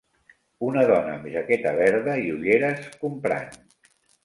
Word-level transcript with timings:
Una 0.69 0.85
dona 0.91 1.11
amb 1.17 1.27
jaqueta 1.35 1.75
verda 1.81 2.17
i 2.23 2.25
ulleres 2.39 2.91
comprant. 3.05 3.57